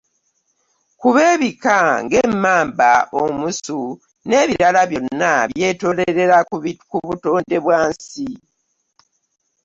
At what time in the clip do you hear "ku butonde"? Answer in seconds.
6.89-7.57